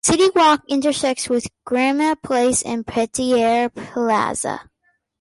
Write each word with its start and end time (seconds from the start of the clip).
City 0.03 0.31
Walk 0.33 0.63
intersects 0.67 1.29
with 1.29 1.45
Garema 1.63 2.19
Place 2.23 2.63
and 2.63 2.87
Petrie 2.87 3.69
Plaza. 3.93 4.61